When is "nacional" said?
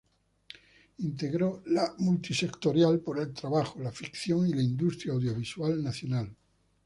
5.83-6.33